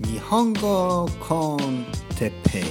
[0.00, 1.84] 日本語コン
[2.18, 2.62] テペイ。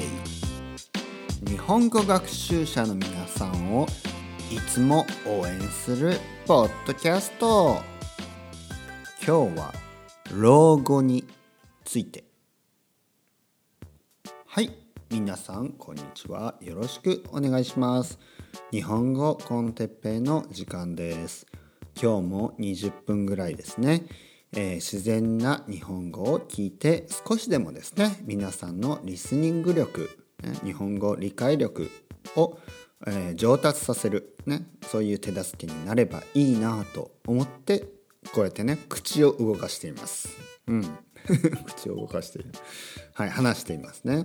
[1.48, 3.86] 日本語学習者の皆さんを
[4.52, 6.18] いつも応援する
[6.48, 7.78] ポッドキャスト。
[9.24, 9.74] 今日は
[10.34, 11.26] 老後に
[11.86, 12.24] ついて。
[14.48, 14.72] はい
[15.12, 16.56] 皆さんこんにちは。
[16.62, 18.18] よろしくお願いします。
[18.72, 21.46] 日本語コンテペイの時間です。
[22.02, 24.06] 今日も20分ぐらいですね。
[24.54, 30.10] えー、自然な日本語を聞いて少しでもですね皆さんのリスニング力、
[30.44, 31.90] ね、日本語理解力
[32.36, 32.58] を、
[33.06, 37.88] えー、上達させる、ね、そういう手助けになればいいなと思って
[38.34, 40.30] こうやってね口を動かしています。
[40.68, 40.98] うん
[41.66, 42.52] 口を動かしている。
[43.14, 44.24] はい、話していますね。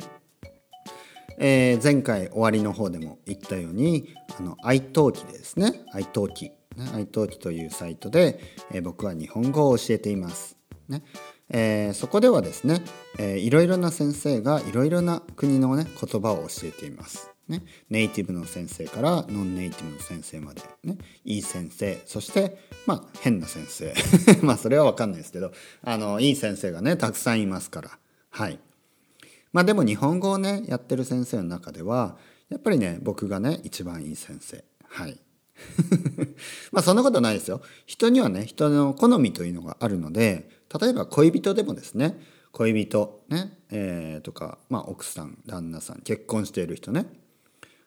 [1.38, 8.40] えー、前回終わりの方でも言ったようにあの愛登記ですね愛登記ね、愛登記というサイトで、
[8.72, 10.56] えー、僕は日本語を教えています。
[10.88, 11.02] ね。
[11.50, 12.82] えー、そこではですね、
[13.18, 17.30] えー、いろいろな先生がいろいろな国のね言葉を教えています。
[17.48, 22.00] ね、ネイティブの先生からノンネイティブの先生まで、ね、いい先生。
[22.06, 23.92] そしてまあ変な先生。
[24.42, 27.98] まあそれは分かんないですけどあのいい先生がねたくさんいますから。
[28.30, 28.58] はい。
[29.52, 32.16] まあでも日本語をねやってる先生の中では
[32.48, 34.64] やっぱりね僕がね一番いい先生。
[34.88, 35.20] はい。
[36.72, 37.60] まあそんなことないですよ。
[37.86, 40.48] 人にはね人の好みというのがあるので
[40.80, 42.20] 例えば恋人でもですね
[42.52, 47.06] 恋人ね、えー、とか、まあ、奥さん旦那さん結婚している人ね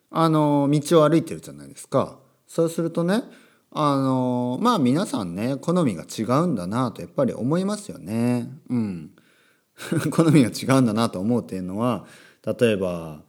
[0.10, 2.20] あの道を歩いてるじゃないですか。
[2.48, 3.24] そうするとね
[3.72, 8.50] あのまあ皆さんね好みが違うんだなとやっぱり思いますよね。
[8.70, 9.12] うん。
[10.12, 12.06] 好みが違うんだなと思うっていうのは
[12.46, 13.24] 例えば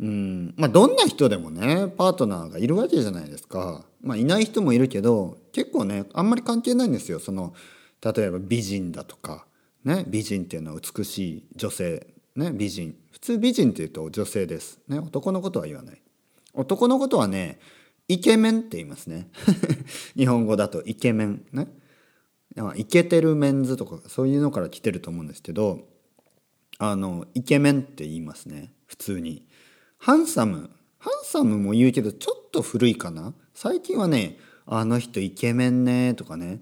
[0.00, 3.84] うんまあどんな人でもねパートナーがいるわけじゃないですか。
[4.00, 7.20] まあいない人もいるけど結構ねあんまり関係ないんですよ。
[7.20, 7.54] その
[8.02, 9.46] 例えば美人だとか
[9.84, 14.80] ね美人っていうのは美しい女性ね美人普通美人っていうと女性です。
[14.88, 16.02] ね男のことは言わない。
[16.54, 17.60] 男のことはね
[18.08, 19.28] イケメンって言いますね。
[20.16, 21.68] 日本語だとイケメンね。
[22.76, 25.88] イケてるメンズとかそういうのから来てると思うんですけど
[26.76, 29.46] あのイケメンって言いますね普通に。
[30.04, 30.68] ハンサム。
[30.98, 33.34] ハンサムも言うけどちょっと古いかな？
[33.54, 34.36] 最近はね
[34.66, 36.60] あの人イケメンねとかね。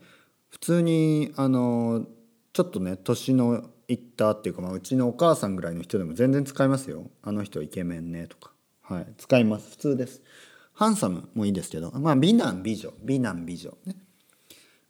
[0.50, 2.04] 普通にあの
[2.52, 7.10] ちょっとね年のいったっていうか、まあ、うちのお母さんぐらいの人でも全然使いますよ。
[7.22, 8.52] あの人イケメンねとか。
[8.82, 9.06] はい。
[9.16, 9.70] 使います。
[9.70, 10.20] 普通です。
[10.74, 11.90] ハンサムもいいですけど。
[11.92, 12.92] まあ美男美女。
[13.02, 13.74] 美男美女。
[13.86, 13.96] ね。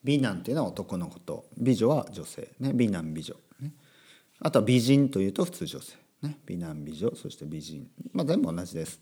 [0.02, 2.48] 美男っていうのは男のこと美女は女性。
[2.58, 2.72] ね。
[2.74, 3.74] 美男美女、ね、
[4.40, 5.99] あとは美人というと普通女性。
[6.22, 9.00] ね、美男美女そして美人、まあ、全部同じです。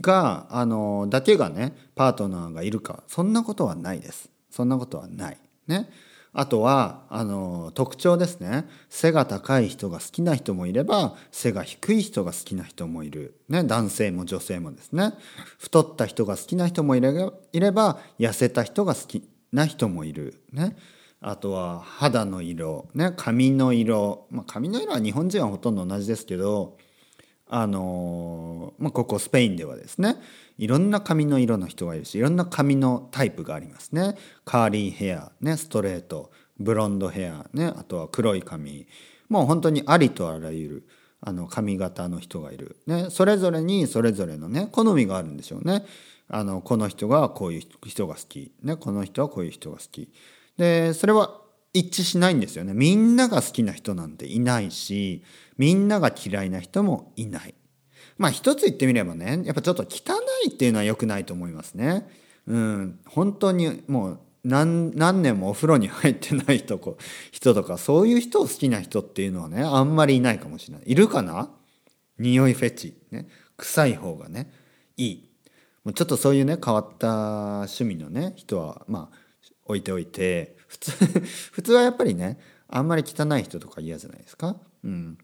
[0.00, 4.30] があのだけがねパートナーがいるかそんなことはないです。
[4.50, 5.38] そんなことはない。
[5.66, 5.90] ね。
[6.36, 8.68] あとはあの特徴ですね。
[8.88, 15.12] 背が高い人が好きな人もいれば背が低い人が好きな人もいる、ね、男性も女性もですね。
[15.58, 20.42] 太った人が好きな人もいれば痩せた人が好きな人もいる。
[20.52, 20.76] ね。
[21.20, 26.76] あとは肌の色、ね、髪の色、まあ、髪の色は日本人はほとんど同じですけど
[27.46, 30.16] あのまあ、ここスペインではですね
[30.58, 34.16] いろんな髪の色の人がいるしいろんな髪のタイプがありますね。
[34.44, 38.86] カーリーヘア、ね、ストレートブロンドヘア、ね、あとは黒い髪。
[39.28, 40.88] もう本当にありとあらゆる
[41.20, 45.84] あの髪型の人がいる、ね、それぞれにそれぞれのね好みがあるんでしょうね。
[46.28, 50.10] あのこの人がこういう人が好き、ね、この人はこういう人が好き。
[50.56, 51.40] でそれは
[51.72, 52.72] 一致しないんですよね。
[52.74, 55.24] みんなが好きな人なんていないし
[55.58, 57.54] みんなが嫌いな人もいない。
[58.16, 60.14] まあ一つ言ってみればねやっぱちょっと汚
[60.46, 62.08] いっていうのは良くないと思いますね。
[62.46, 63.00] うん。
[63.06, 66.98] 本当にもう何何年もお風呂に入ってない人こ
[67.32, 70.84] 人とかそういう人を好きな人っていうのはねあんまりいないかもしれない。
[70.86, 71.50] いるかな？
[72.18, 73.26] 匂いフェチ、ね、
[73.56, 74.52] 臭い方がね
[74.96, 75.30] いい。
[75.82, 79.23] もうちょっとそういうね変わった趣味のね人はまあ
[79.66, 80.92] 置いておいて普通
[81.52, 82.38] 普通はやっぱりね
[82.68, 84.56] あんまり汚い人とか嫌じゃないですか？
[84.84, 85.18] うん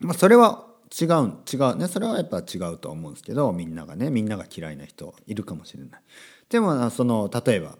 [0.00, 0.66] まあ、それは
[1.00, 1.08] 違う
[1.52, 6.02] 違うねそれはやっぱ違うと思うんですけどみんながねみんなが嫌いな人いるかもしれない。
[6.48, 7.76] でもその例えば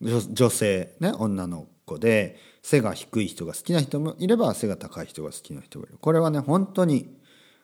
[0.00, 7.16] 女性ね女の子で背が低い人が好きな人もいれば背が高い人が好きな人がいるこれはね本当に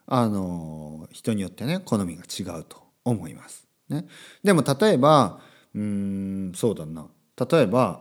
[0.06, 3.66] あの人によってね好みが違うと思います。
[3.88, 4.06] ね、
[4.44, 5.40] でも例えば
[5.74, 7.06] うんそうだな
[7.48, 8.00] 例えば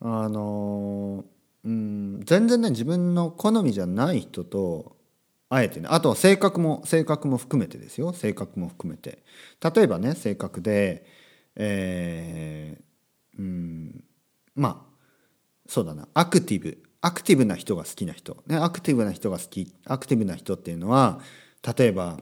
[0.00, 1.24] あの
[1.64, 4.96] うん全然ね自分の好みじゃない人と
[5.48, 8.12] あえてねあとは性格も性格も含めてですよ。
[8.12, 9.22] 性格も含めて。
[9.74, 11.06] 例えばね性格で
[11.56, 14.04] えー、うん
[14.54, 14.94] まあ
[15.66, 16.08] そうだな。
[16.14, 16.82] アクティブ。
[17.00, 21.20] アクティブな人が好きな人、ね、アクティブな人が好きアクティブな人っていうのは
[21.76, 22.18] 例えば、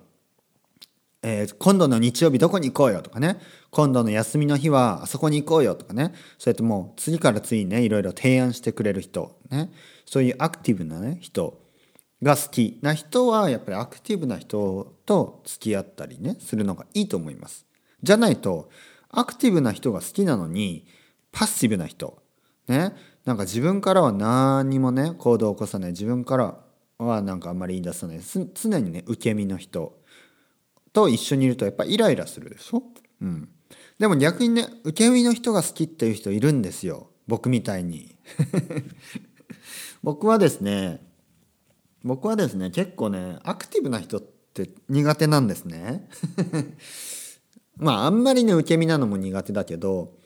[1.33, 3.39] えー、今度の日曜日どこに行こうよとかね。
[3.71, 6.13] 今度の休みの日はあそこに行こうよとかね。
[6.39, 9.71] そうやってもう次から次にねいろいろ提案してくれる人、ね、
[10.05, 11.59] そういうアクティブな、ね、人
[12.23, 17.67] が好きな人はやっぱりアクティブな人と付き合ったりねするのがいいと思います。
[18.03, 18.69] じゃないと
[19.11, 20.87] アクティブな人が好きなのに
[21.31, 22.23] パッシブな人
[22.69, 22.93] ね
[23.25, 25.91] なんか自分からは何にもね行動を起こさない。
[25.93, 26.57] 自分から
[26.99, 28.21] はなんかあんまり言い出さない。
[28.21, 30.02] 常にね受け身の人。
[30.93, 32.83] と一緒にいるとやっぱイライラするでしょ、
[33.21, 33.49] うん、
[33.99, 37.11] でも逆にね受け身の人が好きっていう人いるんですよ。
[37.27, 38.17] 僕みたいに。
[40.03, 41.07] 僕はですね
[42.03, 46.09] 僕はですね結構ねアクティブな人って苦手なんですね。
[47.77, 50.17] まああんまりね受け身なのも苦手だけど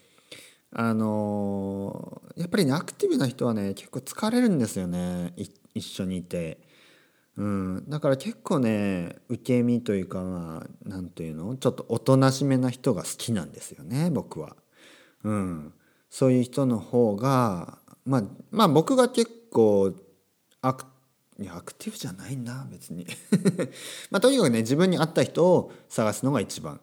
[0.70, 5.34] あのー、やっぱりねアクティブな人はね結構疲れるんですよね。
[5.74, 6.58] 一緒にいて、
[7.36, 11.56] うん、だから結構ね受け身というかまあ何ていうの？
[11.56, 14.56] ちょっとおとなしめな人が好きなんですよね僕は、
[15.22, 15.72] うん、
[16.08, 19.92] そういう人の方がまあまあ僕が結構
[20.62, 20.86] アク
[21.38, 23.06] いやアクティブじゃないな別に。
[24.10, 26.80] まあとにかくね自分に合った人を探すのが一番。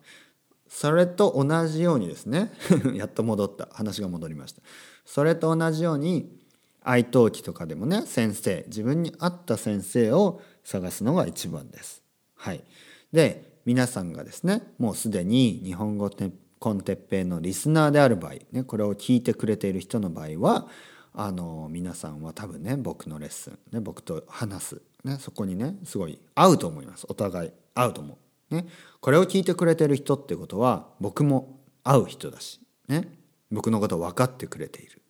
[0.68, 2.52] それと同じようにですね
[2.94, 3.70] やっと戻った。
[3.72, 4.62] 話が戻りました。
[5.06, 6.43] それと同じように
[6.83, 12.03] 愛登記とかでもね先生自分に合った先生を探すのが一番です。
[12.35, 12.63] はい、
[13.12, 16.09] で皆さんがですねもうすでに日本語
[16.59, 20.68] コンテッペイのリスナーである場合、ね、これを聞いてくれている人の場合は
[21.13, 27.06] あの皆さんは多分ね僕のレッスン、ね、僕と話す、ね、そこにねすごい合うと思います。
[27.09, 28.18] お互い合うと思
[28.51, 28.56] う。
[28.56, 28.65] ね、
[29.00, 33.09] これを聞いてくれてる人ってことは僕も会う人だし、ね、
[33.51, 35.01] 僕のことを分かってくれている。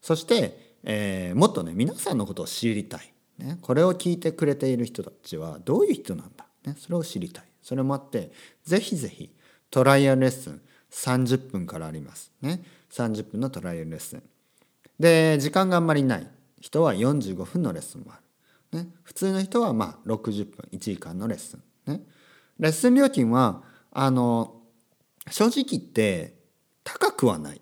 [0.00, 7.44] そして、えー、もっとね皆さんのことを知りたい、ね、これを聞いてくれている人たちはどういう人なんだ、ね、それを知りたい。
[7.62, 8.32] それもあって
[8.64, 9.30] ぜひぜひ
[9.70, 12.32] トライアルレッスン30分からあります。
[12.40, 14.22] ね30分のトライアルレッスン。
[14.98, 16.26] で時間があんまりない。
[16.58, 18.20] 人は45分のレッスンもあ
[18.72, 21.92] る、ね、普通の人はまあ60分1時間のレッスン。
[21.92, 22.00] ね
[22.58, 23.62] レッスン料金は
[23.92, 24.56] あの
[25.30, 26.34] 正直言って
[26.82, 27.60] 高くはない。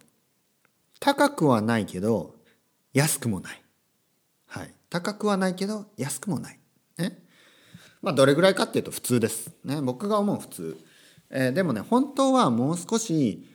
[1.01, 2.36] 高くはないけど
[2.97, 3.63] 安くもない、
[4.47, 6.59] はい、高くはないけど安くもない、
[6.99, 7.19] ね
[8.01, 10.77] まあ、どれぐらいかっていうと普通です、ね、僕が思う普通、
[11.31, 13.47] えー、でもね本当はもう少し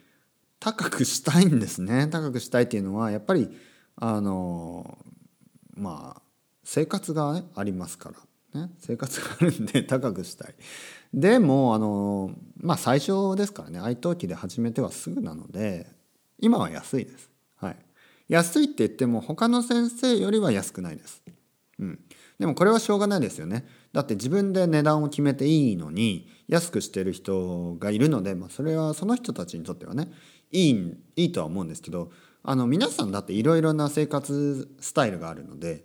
[0.61, 2.07] 高くしたいんですね。
[2.07, 3.49] 高くしたいっていうのはやっぱり
[3.95, 4.95] あの
[5.73, 6.21] まあ
[6.63, 8.11] 生活が、ね、ありますか
[8.53, 8.61] ら。
[8.61, 8.69] ね。
[8.77, 10.53] 生活があるんで 高くしたい。
[11.11, 15.91] でもあのまあ最初ですからね愛登記で始めてはすぐなので
[16.37, 17.30] 今は安いです。
[18.31, 21.21] 安いって言っても他の先生よりは安くないです。
[21.79, 21.99] うん、
[22.39, 23.65] でもこれはしょうがないですよね。
[23.91, 30.09] だって自分で値段を決めていいのに安くしてる人がいるので、まあ、それはその人たちにとってはね
[30.49, 32.09] いいいいとは思うんですけど
[32.41, 35.83] あの皆さんだっていろいろな生活スタイルがあるので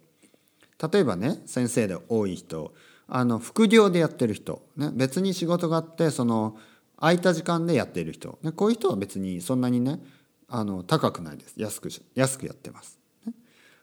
[0.92, 2.74] 例えばね先生で多い人
[3.08, 6.56] あの副業でやってる人、ね、別に仕事があってその
[7.00, 9.98] 空いた時間でやっている人、ね、こういう人は別にそんなにね
[10.48, 11.54] あの高くないです。
[11.56, 12.98] 安く安くやってます。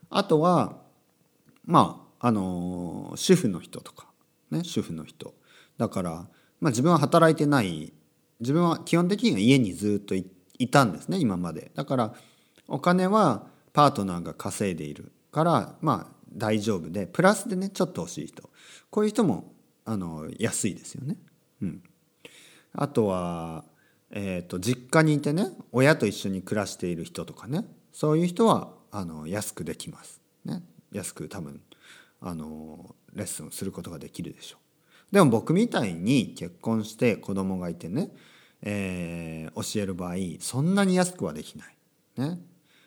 [0.10, 0.78] あとは
[1.66, 4.08] まああの主婦の人とか、
[4.52, 5.34] ね、主婦の人。
[5.78, 6.12] だから、
[6.62, 7.94] まあ、自分は働いてない。
[8.40, 10.26] 自分は基本的には家にずっとい
[10.70, 11.72] たんですね今まで。
[11.76, 12.14] だから
[12.68, 15.12] お金はパートナーが稼いでいる。
[15.32, 17.08] からまあ大丈夫で。
[17.08, 18.50] プラスでねちょっと欲しい人。
[18.90, 19.54] こういう人も
[19.86, 21.18] あの安いですよね。
[21.62, 21.84] うん、
[22.74, 23.66] あとは、
[24.16, 30.22] えーと、実家にいてね親と一緒に暮らしている人とかねそういう人はあの安くできます。
[30.46, 31.62] ね、安く多分
[32.22, 34.58] あのレッスンすることができるでしょ
[35.12, 35.16] う。
[35.16, 38.12] でも僕みたいに結婚して子供がいてね、
[38.62, 41.76] えー、教える場合そんなに安くはできない。
[42.18, 42.40] ね、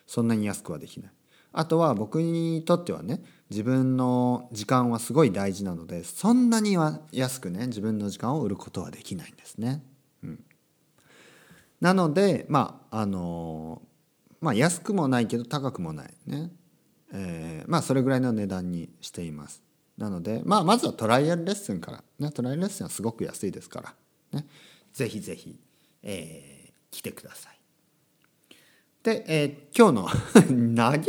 [0.05, 1.11] そんなに安くはできない。
[1.51, 9.83] あとは僕にとってはね自分の時間はすごい大事なのでそんなには安くね自分の時間を売ることはできないんですね。
[11.81, 13.81] なのでまああの
[14.41, 16.51] まあ安くもないけど高くもないね、
[17.13, 19.63] えー、まあそれぐらいの値段にしています。
[19.97, 24.45] なので、まあ、まずはトライアルレッスンから、ね、トライアルレッスンはすごく安いですから、ね、
[24.93, 25.59] ぜひぜひ、
[26.03, 27.57] えー、来てください。
[29.01, 31.01] で、えー、今日の 長え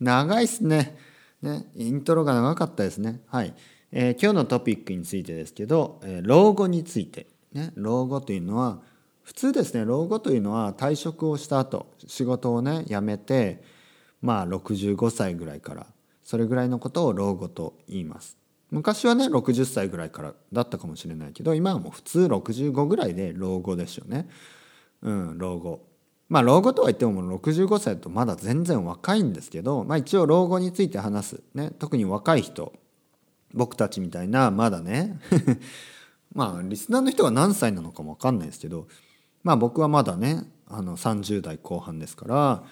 [0.00, 0.96] 長いっすね。
[1.42, 3.20] ねイントロが長かったですね。
[3.26, 3.54] はい、
[3.90, 8.80] えー、今日のトピックについてですけど、えー、老後について、ね、老後というのは
[9.28, 13.62] 普通ですね老後というのは退職をした後仕事をね辞めて
[14.22, 15.86] まあ65歳ぐらいから
[16.24, 18.38] それぐらいのことを老後と言います。
[18.70, 24.30] 昔はね60歳ぐらいからだったかもしれないけど今はもう普通65ぐらいで老後ですよね。
[25.02, 25.84] うん老後。
[26.30, 32.72] まあ老後とは言っても65歳とまだ全然若いんですけど、まあ、一応老後について話す、ね、特に若い人
[33.52, 35.20] 僕たちみたいなまだね。
[36.32, 38.88] まあリスナーの人が何歳なのかも分かんないですけど
[39.42, 42.62] まあ僕はまだねあの30代後半ですから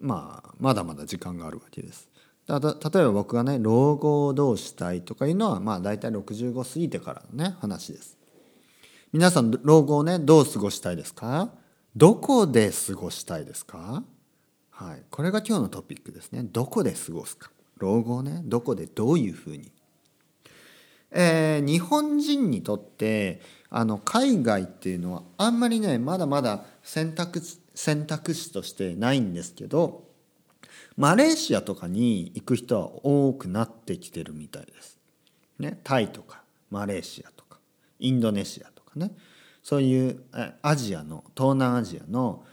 [0.00, 2.08] まあまだまだ時間があるわけです。
[2.46, 8.18] 例えば僕がね老後をどうしたいとかいうのはまあ大体65過ぎてからのね話です。
[9.12, 11.48] 皆さん老後をねどう過ごしたいですか？
[11.96, 14.02] どこで過ごしたいですか？
[14.70, 15.02] はい。
[15.08, 16.42] これが今日のトピックですね。
[16.42, 17.50] どこで過ごすか？
[17.78, 19.72] 老後をねどこでどういうふうに
[21.14, 23.40] えー、日本人にとって
[23.70, 27.40] あの海外っていうのはあんまりねまだまだ選択
[27.74, 30.04] 選択肢としてないんですけど
[30.96, 34.98] マレーシアとかに行く人は多くなってきてるみたいです。
[35.58, 37.58] ね、タイとかマレーシアとか
[37.98, 39.10] インドネシアとかね。
[39.62, 40.20] そういう
[40.62, 42.44] アジアの東南アジアの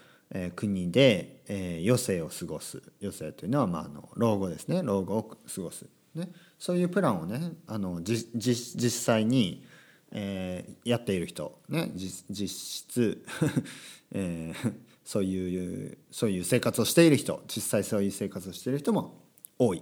[0.56, 2.82] 国で、え、余生を過ごす。
[3.02, 4.82] 余生というのは、まあ、あの老後ですね。
[4.82, 6.30] 老後を過ごす、ね、
[6.62, 9.66] そういうプランをねあの実際に、
[10.12, 13.26] えー、やっている人、ね、実質、
[14.14, 19.24] えー、そういうそういう生活をしている人実際そういう生活をしている人も
[19.58, 19.82] 多い。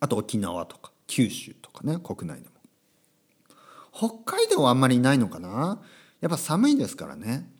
[0.00, 2.54] あと沖縄とか九州とかね国内でも。
[3.92, 5.82] 北海道はあんまりいないのかな？
[6.22, 7.52] やっぱ寒いですからね。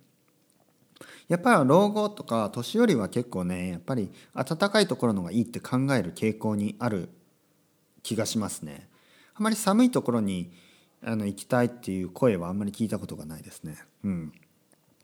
[1.29, 7.11] やっぱり老後とか年寄りは結構ねやっぱり暖かいところのがいいって考える傾向にある
[8.03, 8.89] 気がしますね。
[9.35, 10.51] あまり寒いところに
[11.03, 13.77] あの行きたいっていう声はあんまり聞いたことがないですね。
[14.05, 14.33] うん。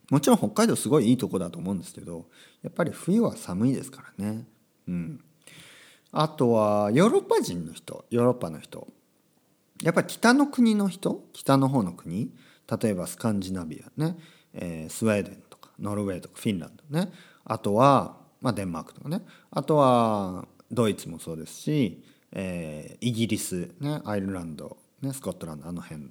[0.09, 2.25] もちろん北海道すごいいいとこだと思うんですけど
[2.61, 4.45] やっぱり冬は寒いですからね。
[4.87, 5.23] うん。
[6.11, 8.87] あとはヨーロッパ人の人ヨーロッパの人。
[9.83, 12.31] やっぱり北の国の人北の方の国
[12.81, 14.17] 例えばスカンジナビアね、
[14.53, 17.11] えー、スウェーデンとかノルウェーとかフィンランドね。
[17.43, 19.21] あとは、まあ、デンマークとかね。
[19.51, 22.03] あとはドイツもそうですし、
[22.35, 26.01] えー、イギリス、ね、アイルランド、ね、スコットランドあの辺、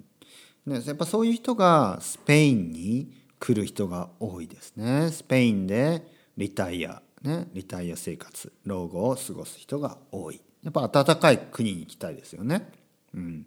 [0.65, 5.11] ね、やっぱそういう人がスペインに来る人が多いですね。
[5.11, 6.03] スペインで
[6.35, 10.41] リタイア、ね、リタイア生活老後を過ごす人が多い。
[10.63, 12.67] やっぱ暖かい国に行きたいですよね、
[13.13, 13.45] うん、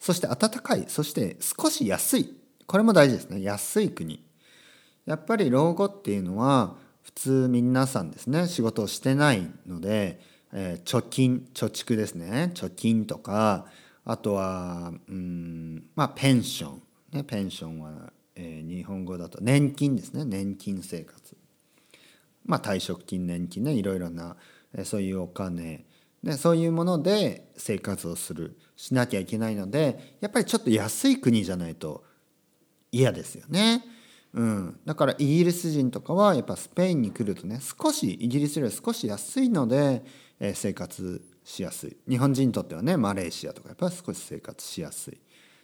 [0.00, 2.34] そして暖かいそして少し安い。
[2.66, 3.42] これも大事ですね。
[3.42, 4.24] 安い国。
[5.04, 8.46] やっぱり老後っていうのは普通皆さんですね。
[8.46, 10.20] 仕事をしてないので、
[10.52, 12.52] えー、貯金貯蓄ですね。
[12.54, 13.66] 貯金とか
[14.04, 20.24] あとはうんまあペンション、ね、ペンションは、えー、日本語だと年金ですね。
[20.24, 21.36] 年金生活。
[22.44, 23.72] まあ退職金年金ね。
[23.72, 24.36] いろいろな、
[24.74, 25.84] えー、そういうお金。
[26.22, 28.58] でそういうもので生活をする。
[28.76, 32.04] しなきゃいけないのでやっぱりちょっと安い国じゃないと
[32.92, 33.84] 嫌ですよね。
[34.34, 40.04] うん、だからイギリス人とかはやっぱスペインに来るとね少しイギリスより少し安いので、
[40.38, 41.96] えー、生活しやすい。
[42.08, 45.18] 日本人にとってはねマレーシアとかやっぱり少し生活しやすい。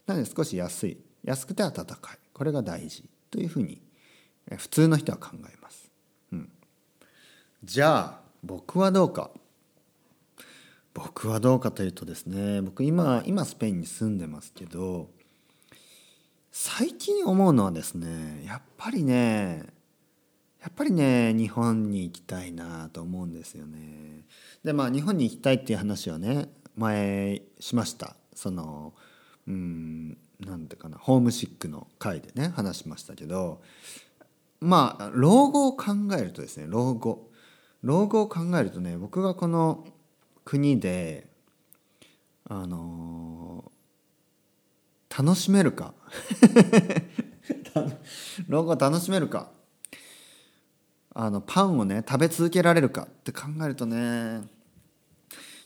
[0.06, 0.98] なので少し安い。
[1.22, 2.18] 安くて暖かい。
[2.32, 3.80] これが大事というふうに、
[4.50, 5.90] えー、普通の人は考えます、
[6.32, 6.50] うん、
[7.62, 9.30] じゃあ僕はどうか。
[10.94, 15.10] 僕はどうかというとですね僕今今スペインに住んでますけど
[16.56, 19.64] 最近思うのはですねやっぱりね
[20.62, 24.24] やっぱりね日本に行きたいなと思うんですよね。
[24.62, 28.92] でまあ日本に行きたいっていう話はね前しましたその
[29.48, 33.60] うんなんていうかなホームシックの回でね話しましたけど
[34.60, 37.32] まあ老後を考えるとですね老後
[37.82, 39.84] 老後を考えるとね僕がこの
[40.44, 41.26] 国で
[42.48, 43.23] あの、
[45.16, 45.94] 楽しめるか？
[48.48, 49.50] 老後楽しめるか？
[51.14, 54.42] あのパンをね食べ続けられるかって考えるとね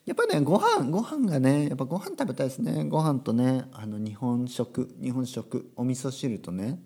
[0.04, 2.84] やっぱねご飯ご飯がねやっぱご飯食べたいですね。
[2.84, 6.80] ご飯とねあの日本食日本食お味噌汁とね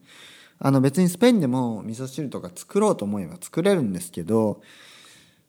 [0.60, 4.62] あの別にスペインでも味噌汁とか作ろうと思えば作れるんですけど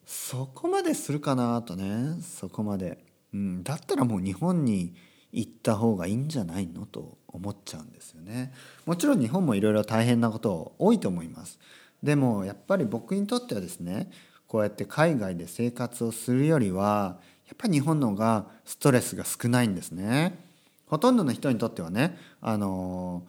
[0.08, 2.98] そこまでするかなとねそこまで、
[3.32, 4.96] うん、だったらもう日本に
[5.34, 8.54] 行った方がいいんじゃないのと思っちゃうんですよね。
[8.86, 11.60] もちろん日本もいろいろ大変なこと多いと思います。
[12.04, 14.12] でもやっぱり僕にとってはですね
[14.48, 20.38] こうやって海外で生活をするよりはやっぱり日本の方がストレスが少ないんですね。
[20.86, 23.24] ほとんどの人にとってはねあの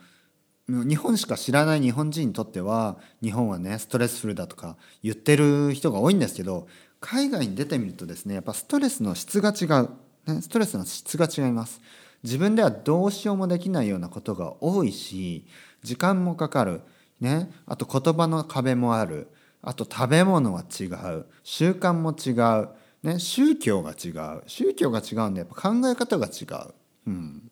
[0.68, 6.66] 日本しか知らない日本人にとっては日本はねストレスフルだとか言ってる人が多いんですけど
[7.00, 9.90] 海外に出てみるとですねやっぱストレスの質が違う、
[10.26, 11.80] ね、ストレスの質が違います。
[12.22, 15.46] 自分ではどうしようもできないようなことが多いし
[15.82, 16.80] 時間もかかる、
[17.20, 19.28] ね、あと言葉の壁もある。
[19.66, 21.26] あと食べ物は違う。
[21.42, 22.68] 習慣も違う、
[23.02, 24.42] ね、宗教が違う。
[24.46, 26.74] 宗教が違うんでやっぱ考え方が違う。
[27.06, 27.50] うん。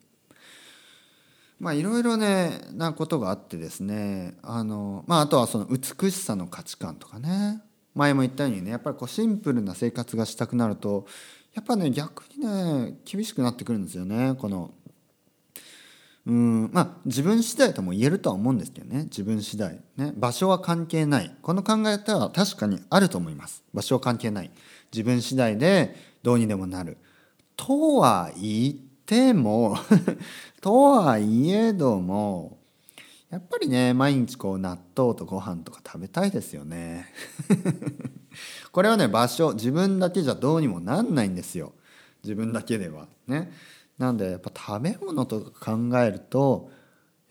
[1.59, 4.35] まあいろいろねなことがあってですね。
[4.43, 7.61] あの、まあ、あとはその美しさの価値観とかね。
[7.95, 11.05] 前も言ったようにねやっぱりこうシンプルな生活がしたくなると
[11.53, 14.73] やっぱね逆にね厳しくなってくるんですよねこの。
[16.25, 19.79] うんまあ自分次第とも言えるとは思うんですけどね自分次第。
[19.97, 21.35] ね場所は関係ない。
[21.41, 23.63] この考え方は確かにあると思います。
[23.73, 24.51] 場所は関係ない。
[24.91, 26.97] 自分次第でどうにでもなる。
[27.55, 28.73] とは言っ
[29.05, 29.77] ても
[30.61, 32.57] とはいえども
[33.33, 37.07] やっぱりね毎日こう納豆とご飯とか食べたいですよね。
[38.71, 41.73] これはね場所自分だけじゃどうにもなんないんですよ。
[42.23, 43.07] 自分だけでは。
[43.25, 43.51] ね。
[43.97, 46.69] なんでやっぱ食べ物とか考えると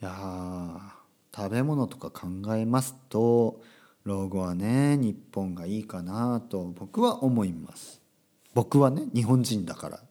[0.01, 0.93] いや
[1.33, 3.61] 食べ物とか考えますと
[4.03, 8.01] 老後はね日本がいいかなと僕は思います。
[8.53, 10.01] 僕はね日本人だから。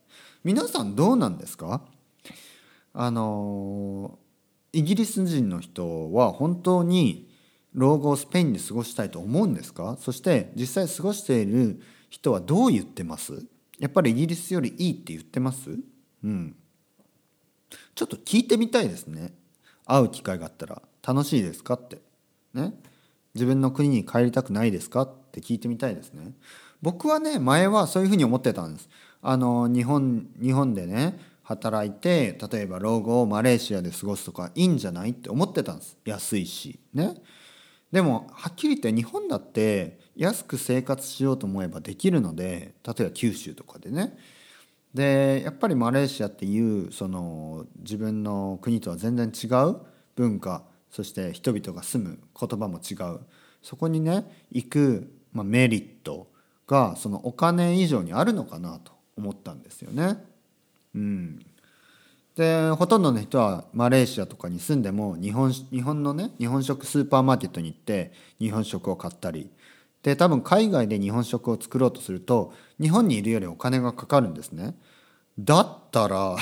[0.42, 1.82] 皆さんどうなんですか？
[2.94, 4.18] あの
[4.72, 7.28] イギリス人の人は本当に
[7.74, 9.96] 老後をスペインで過ごしたいと思うんですか？
[10.00, 13.46] そして実際過ごしている人はどう言ってます？
[13.78, 15.70] やっぱりイギリスよりいいって言ってます？
[16.24, 16.54] うん、
[17.94, 19.32] ちょっと聞いてみたいですね。
[19.86, 20.80] 会う機会があったら。
[21.06, 21.74] 楽しいですか？
[21.74, 22.00] って。
[22.54, 22.72] ね。
[23.34, 25.02] 自分の国に帰りたくないですか？
[25.02, 26.32] って聞いてみたいですね。
[26.80, 28.88] 僕はね前はそういうふうに思ってたんです。
[29.22, 35.96] あの日本日本でね働いて例えば老後をマレーシアで過ごすとかいいんじゃないって思ってたんです。
[36.04, 36.78] 安いし。
[36.94, 37.14] ね。
[37.90, 44.16] でもはっきり言って日本だって安く生活しようと思えばできるので例えば九州とかでね。
[44.94, 49.76] でやっぱりマレーシアっていうその自分の国とは全然違う
[50.14, 53.20] 文化そして人々が住む言葉も違う。
[53.62, 56.31] そこにね行く、まあ、メリット
[56.66, 60.32] がそのお金以上にあるのかなと思ったんですよね。
[60.94, 61.44] うん、
[62.37, 69.50] でほとんどの人はマレーシアとかに住んでも日本日本のね日本食スーパーマーケットに行って日本食を買ったり。
[70.02, 74.74] で多分海外で日本食を作ろうとすると日本にいるよりお金がかかるんですね。
[75.38, 76.37] だったら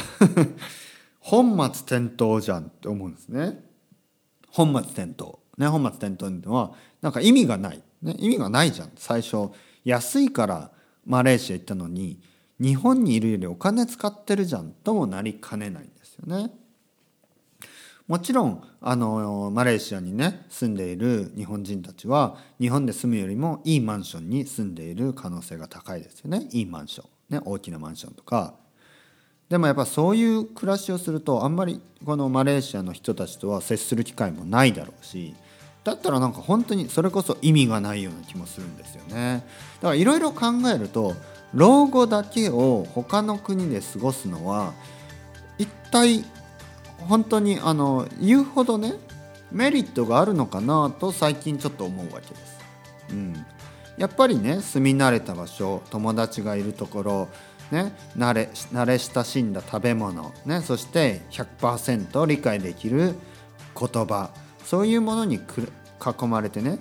[1.20, 3.62] 本末転倒じゃんって思うんですね。
[4.48, 5.38] 本末転倒。
[5.58, 8.92] ね本末転倒のはなんか意味がない、ね、意味がないじゃん。
[8.96, 9.50] 最初
[9.84, 10.70] 安いから
[11.04, 12.20] マレーシア行ったのに
[12.60, 16.50] 日本にいるよりお金使ってるじゃんともなりかねないんですよね。
[18.06, 26.48] もちろんあのマレーシアにね住んでいる日本人たちは日本で住むよりもいいマンションに住んでいる可能性が高いですよね。
[26.50, 28.54] いいマンション、ね、大きなマンションとか。
[29.48, 35.34] でもやっぱそういう暮らしをするとあんまりこのマレーシアの人たちとは接する機会もないだろうし
[35.82, 39.44] だったらなんか本当にそれこそ意味がないような気もするんですよね。
[39.80, 41.14] だからいろいろ考えると
[41.54, 44.72] 老後だけを他の国で過ごすのは
[45.58, 46.24] 一体
[47.08, 48.94] 本当にあの言うほどね
[49.50, 52.58] メリットがあるのかなと最近ちょっと思うわけです。
[53.10, 53.44] うん、
[53.98, 57.28] やっぱりね住み慣れた場所友達がいるところ、
[57.72, 63.14] ね、慣れ慣れ親しんだ食べ物、ね、そして100%理解できる
[63.76, 64.30] 言葉
[64.64, 66.78] そういうものに囲まれてね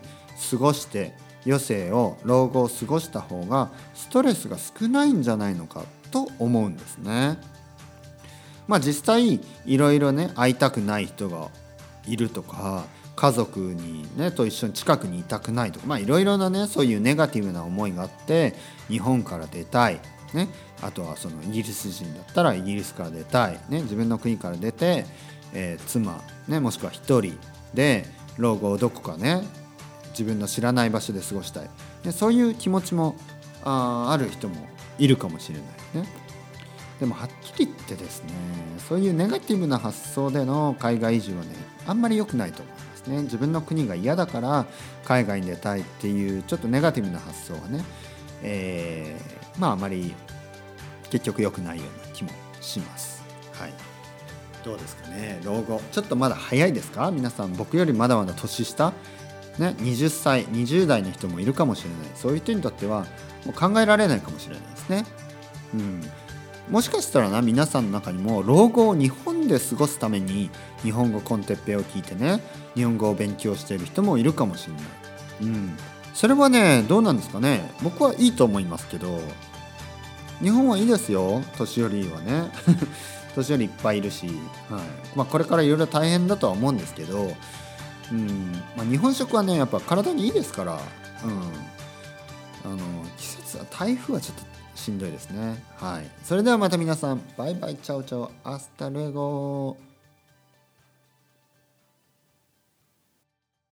[0.51, 1.13] 過ごして
[1.45, 7.37] 余生を老後を過ごした方がストレスが少ないんじゃないのかと思うんですね。
[8.67, 11.49] まあ実際いろいろね会いたくない人が
[12.05, 18.53] いるとか家族にねと一緒に近くにいたくないとかまあいろいろなねそういうネガティブな思いがあって
[18.87, 19.99] 日本から出たい、
[20.33, 20.47] ね、
[20.81, 25.05] あとはそのイギリス人だったらイギリスから出たい、ね、自分の国から出て、
[25.53, 27.37] えー、妻、ね、もしくは一人
[27.73, 28.05] で
[28.37, 29.41] 老後をどこかね
[30.11, 31.69] 自分の知らない場所で過ごしたい。
[32.03, 33.15] でそういう気持ちも
[33.63, 34.55] あある人も
[34.97, 35.63] いるかもしれな
[36.01, 36.09] いね。
[36.99, 38.29] でもはっきり言ってですね
[38.89, 41.49] そういうネガティブな発想での海外移住はね
[41.87, 43.21] あんまり良くないと思いますね。
[43.23, 44.65] 自分の国が嫌だから
[45.05, 47.83] 海外に出たいっていうちょっとネガティブな発想はね、
[48.43, 50.13] えー、まああまり
[51.09, 53.23] 結局良くないような気もします。
[53.53, 53.73] はい。
[54.65, 55.81] どうですかね老後。
[55.93, 57.11] ちょっとまだ早いですか？
[57.11, 58.91] 皆さん僕よりまだまだ年下？
[59.59, 61.97] ね、20歳20代の人もいるかもしれない。
[62.15, 63.05] そういう人にとっては
[63.45, 65.05] もう考えられないかもしれないですね。
[65.73, 66.01] うん、
[66.69, 70.49] もしかしたらな皆さんの中にも老後を日本で過ごすために
[70.81, 72.41] 日本語コンテッペを聞いてね
[72.73, 74.83] 日本語を勉強している人もいるかもしれない、
[75.41, 75.77] うん、
[76.15, 77.71] それはねどうなんですかね。
[77.83, 79.19] 僕はいいと思いますけど
[80.41, 81.41] 日本はいいですよ。
[81.57, 82.49] 年寄りはね。
[83.35, 84.35] 年寄りいっぱいいるし、はい。
[85.15, 87.33] まあ、これからいろいろ大変だとは思うんですけど、
[88.11, 88.51] うん。
[88.75, 91.27] まあ、日本食はねやっぱ体にいいですから、う
[92.67, 92.77] ん、あの
[93.17, 94.43] 季節は台風はちょっと
[94.75, 95.63] しんどいですね。
[95.77, 97.21] はい、それではまた皆さん。
[97.37, 97.75] バイバイ。
[97.75, 98.31] Ciao ciao。
[98.43, 99.77] Hasta luego